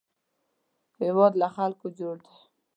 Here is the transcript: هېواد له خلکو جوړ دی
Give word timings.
هېواد 1.01 1.33
له 1.41 1.47
خلکو 1.55 1.87
جوړ 1.99 2.15
دی 2.25 2.35